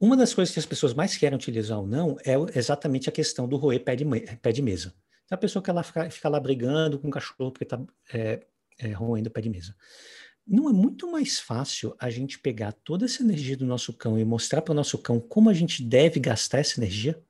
[0.00, 3.48] Uma das coisas que as pessoas mais querem utilizar ou não é exatamente a questão
[3.48, 4.04] do roer pé de,
[4.36, 4.94] pé de mesa.
[5.24, 8.46] Então, a pessoa que ela fica, fica lá brigando com o cachorro porque está é,
[8.78, 9.74] é, roendo pé de mesa.
[10.46, 14.24] Não é muito mais fácil a gente pegar toda essa energia do nosso cão e
[14.24, 17.22] mostrar para o nosso cão como a gente deve gastar essa energia?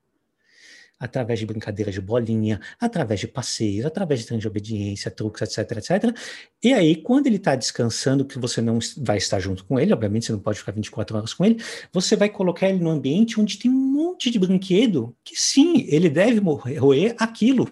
[0.99, 5.79] Através de brincadeiras de bolinha, através de passeios, através de treino de obediência, truques, etc,
[5.79, 6.19] etc.
[6.63, 10.27] E aí, quando ele está descansando, que você não vai estar junto com ele, obviamente
[10.27, 13.59] você não pode ficar 24 horas com ele, você vai colocar ele num ambiente onde
[13.59, 17.71] tem um monte de brinquedo que sim, ele deve roer aquilo.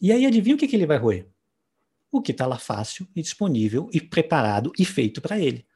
[0.00, 1.26] E aí, adivinha o que, que ele vai roer?
[2.10, 5.66] O que está lá fácil e disponível e preparado e feito para ele.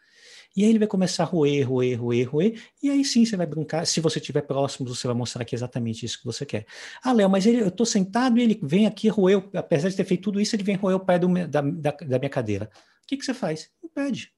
[0.57, 3.47] E aí ele vai começar a roer, roer, roer, roer, e aí sim você vai
[3.47, 3.87] brincar.
[3.87, 6.67] Se você estiver próximo, você vai mostrar que é exatamente isso que você quer.
[7.03, 10.05] Ah, Léo, mas ele, eu estou sentado e ele vem aqui roer, apesar de ter
[10.05, 12.71] feito tudo isso, ele vem roer o pé do, da, da, da, minha cadeira.
[13.05, 13.71] O que, que você faz?
[13.83, 14.33] Impede.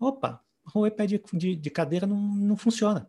[0.00, 3.08] Opa, roer pé de, de, de cadeira não, não funciona.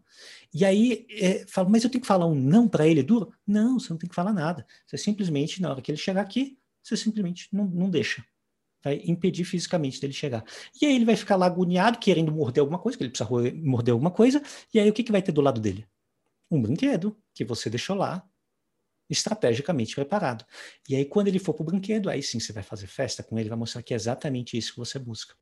[0.54, 3.32] E aí, é, falo, mas eu tenho que falar um não para ele duro?
[3.46, 4.66] Não, você não tem que falar nada.
[4.86, 8.26] Você simplesmente, na hora que ele chegar aqui, você simplesmente não, não deixa.
[8.84, 10.44] Vai impedir fisicamente dele chegar.
[10.82, 13.30] E aí ele vai ficar lá agoniado, querendo morder alguma coisa, que ele precisa
[13.62, 14.42] morder alguma coisa,
[14.74, 15.86] e aí o que, que vai ter do lado dele?
[16.50, 18.28] Um brinquedo que você deixou lá,
[19.10, 20.46] estrategicamente preparado.
[20.88, 23.38] E aí, quando ele for para o brinquedo, aí sim você vai fazer festa com
[23.40, 25.36] ele, vai mostrar que é exatamente isso que você busca.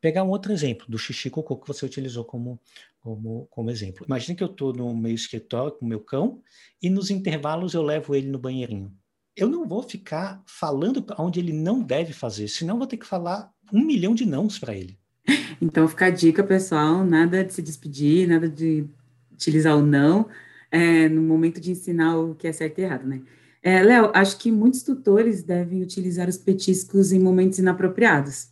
[0.00, 2.60] Pegar um outro exemplo do xixi cocô que você utilizou como,
[3.00, 4.04] como, como exemplo.
[4.06, 6.42] Imagina que eu estou no meu escritório com o meu cão
[6.80, 8.94] e nos intervalos eu levo ele no banheirinho.
[9.36, 13.50] Eu não vou ficar falando onde ele não deve fazer, senão vou ter que falar
[13.72, 14.98] um milhão de nãos para ele.
[15.60, 18.84] Então fica a dica, pessoal, nada de se despedir, nada de
[19.32, 20.28] utilizar o não
[20.70, 23.22] é, no momento de ensinar o que é certo e errado, né?
[23.62, 28.48] É, Léo, acho que muitos tutores devem utilizar os petiscos em momentos inapropriados.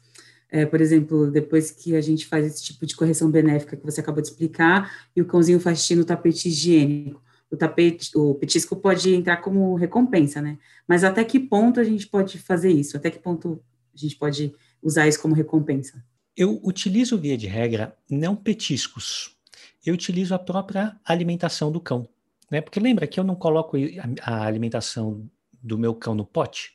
[0.48, 4.00] É, por exemplo, depois que a gente faz esse tipo de correção benéfica que você
[4.00, 7.20] acabou de explicar, e o cãozinho faz xixi no tapete higiênico,
[7.50, 10.58] o tapete, o petisco pode entrar como recompensa, né?
[10.86, 12.96] Mas até que ponto a gente pode fazer isso?
[12.96, 16.02] Até que ponto a gente pode usar isso como recompensa?
[16.36, 19.36] Eu utilizo, via de regra, não petiscos.
[19.84, 22.08] Eu utilizo a própria alimentação do cão.
[22.50, 22.60] Né?
[22.60, 23.76] Porque lembra que eu não coloco
[24.22, 25.28] a alimentação
[25.62, 26.72] do meu cão no pote?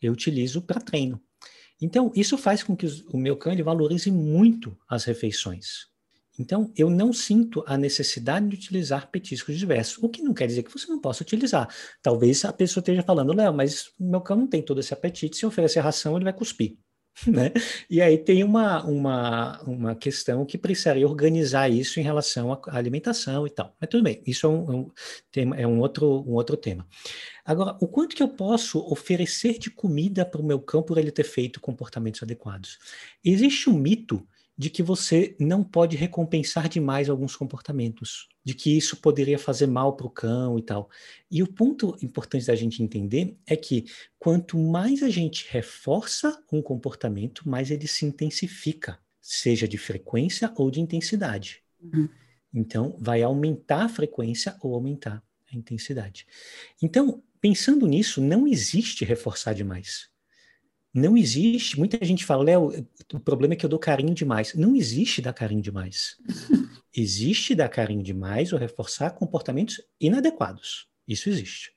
[0.00, 1.20] Eu utilizo para treino.
[1.80, 5.88] Então, isso faz com que o meu cão ele valorize muito as refeições.
[6.38, 10.62] Então, eu não sinto a necessidade de utilizar petiscos diversos, o que não quer dizer
[10.62, 11.68] que você não possa utilizar.
[12.02, 15.44] Talvez a pessoa esteja falando, Léo, mas meu cão não tem todo esse apetite, se
[15.44, 16.76] eu oferecer ração, ele vai cuspir.
[17.28, 17.52] Né?
[17.88, 23.46] E aí tem uma, uma, uma questão que precisaria organizar isso em relação à alimentação
[23.46, 23.74] e tal.
[23.80, 24.90] Mas tudo bem, isso é um, é um,
[25.30, 26.84] tema, é um, outro, um outro tema.
[27.44, 31.12] Agora, o quanto que eu posso oferecer de comida para o meu cão por ele
[31.12, 32.78] ter feito comportamentos adequados?
[33.24, 34.26] Existe um mito
[34.56, 39.96] de que você não pode recompensar demais alguns comportamentos, de que isso poderia fazer mal
[39.96, 40.88] para o cão e tal.
[41.30, 43.84] E o ponto importante da gente entender é que
[44.18, 50.70] quanto mais a gente reforça um comportamento, mais ele se intensifica, seja de frequência ou
[50.70, 51.62] de intensidade.
[51.80, 52.08] Uhum.
[52.52, 56.26] Então, vai aumentar a frequência ou aumentar a intensidade.
[56.80, 60.08] Então, Pensando nisso, não existe reforçar demais.
[60.94, 61.76] Não existe.
[61.76, 64.54] Muita gente fala, Léo, o problema é que eu dou carinho demais.
[64.54, 66.16] Não existe dar carinho demais.
[66.94, 70.86] existe dar carinho demais ou reforçar comportamentos inadequados.
[71.08, 71.72] Isso existe.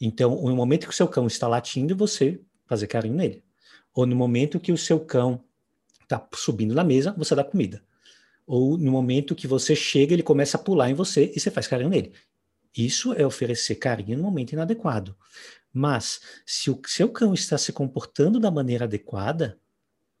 [0.00, 3.44] Então, no momento que o seu cão está latindo, você fazer carinho nele.
[3.94, 5.44] Ou no momento que o seu cão
[6.02, 7.84] está subindo na mesa, você dá comida.
[8.46, 11.66] Ou no momento que você chega, ele começa a pular em você e você faz
[11.66, 12.12] carinho nele.
[12.76, 15.14] Isso é oferecer carinho no momento inadequado.
[15.72, 19.58] Mas, se o seu cão está se comportando da maneira adequada,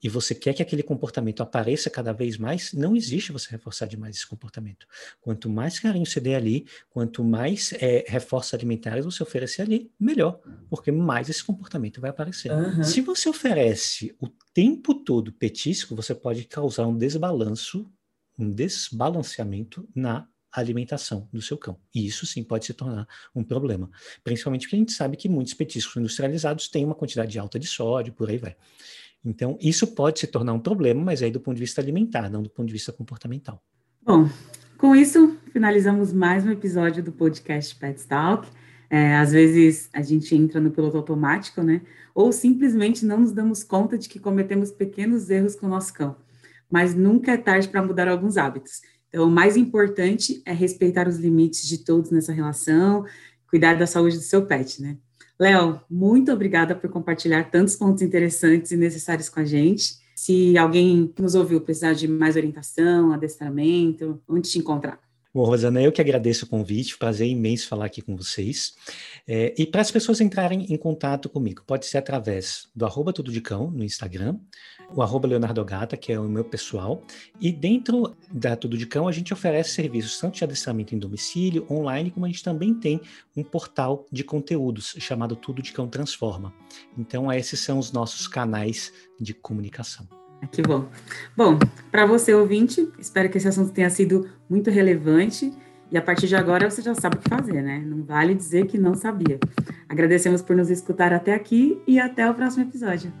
[0.02, 4.16] e você quer que aquele comportamento apareça cada vez mais, não existe você reforçar demais
[4.16, 4.86] esse comportamento.
[5.20, 10.40] Quanto mais carinho você der ali, quanto mais é, reforços alimentares você oferecer ali, melhor,
[10.68, 12.50] porque mais esse comportamento vai aparecer.
[12.50, 12.82] Uhum.
[12.82, 17.88] Se você oferece o tempo todo petisco, você pode causar um desbalanço,
[18.36, 21.78] um desbalanceamento na alimentação do seu cão.
[21.94, 23.90] E isso sim pode se tornar um problema.
[24.22, 28.12] Principalmente porque a gente sabe que muitos petiscos industrializados têm uma quantidade alta de sódio,
[28.12, 28.56] por aí vai.
[29.24, 32.42] Então, isso pode se tornar um problema, mas aí do ponto de vista alimentar, não
[32.42, 33.62] do ponto de vista comportamental.
[34.02, 34.28] Bom,
[34.76, 38.48] com isso, finalizamos mais um episódio do podcast Pet Talk.
[38.90, 41.82] É, às vezes a gente entra no piloto automático, né?
[42.14, 46.16] Ou simplesmente não nos damos conta de que cometemos pequenos erros com o nosso cão.
[46.68, 48.82] Mas nunca é tarde para mudar alguns hábitos.
[49.12, 53.04] Então, o mais importante é respeitar os limites de todos nessa relação,
[53.46, 54.96] cuidar da saúde do seu pet, né?
[55.38, 60.00] Léo, muito obrigada por compartilhar tantos pontos interessantes e necessários com a gente.
[60.16, 64.98] Se alguém nos ouviu precisar de mais orientação, adestramento, onde te encontrar?
[65.34, 68.74] Bom, Rosana, eu que agradeço o convite, prazer imenso falar aqui com vocês.
[69.26, 73.32] É, e para as pessoas entrarem em contato comigo, pode ser através do arroba tudo
[73.32, 74.38] de cão no Instagram,
[74.94, 77.02] o arroba Leonardo Gata, que é o meu pessoal,
[77.40, 81.66] e dentro da Tudo de Cão a gente oferece serviços tanto de adestramento em domicílio,
[81.70, 83.00] online, como a gente também tem
[83.34, 86.52] um portal de conteúdos chamado Tudo de Cão Transforma.
[86.98, 90.06] Então esses são os nossos canais de comunicação.
[90.50, 90.86] Que bom.
[91.36, 91.58] Bom,
[91.90, 95.52] para você ouvinte, espero que esse assunto tenha sido muito relevante
[95.90, 97.82] e a partir de agora você já sabe o que fazer, né?
[97.84, 99.38] Não vale dizer que não sabia.
[99.88, 103.12] Agradecemos por nos escutar até aqui e até o próximo episódio.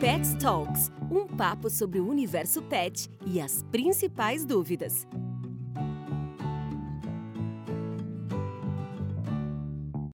[0.00, 5.06] Pet Talks um papo sobre o universo pet e as principais dúvidas.